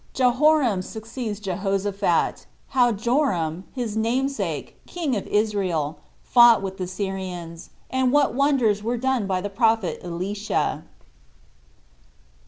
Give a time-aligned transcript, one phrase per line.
[0.13, 8.11] Jehoram Succeeds Jehoshaphat; How Joram, His Namesake, King Of Israel, Fought With The Syrians; And
[8.11, 10.85] What Wonders Were Done By The Prophet Elisha.